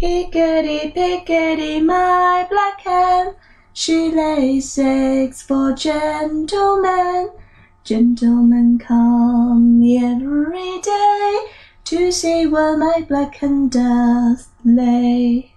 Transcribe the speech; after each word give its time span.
Hickety 0.00 0.94
pickety, 0.94 1.78
my 1.78 2.46
black 2.48 2.80
hen, 2.80 3.34
She 3.74 4.10
lays 4.10 4.78
eggs 4.78 5.42
for 5.42 5.74
gentlemen. 5.74 7.28
Gentlemen 7.84 8.78
come 8.78 9.82
every 9.82 10.80
day 10.80 11.38
To 11.84 12.10
see 12.10 12.46
where 12.46 12.78
my 12.78 13.04
black 13.06 13.34
hen 13.36 13.68
doth 13.68 14.48
lay. 14.64 15.52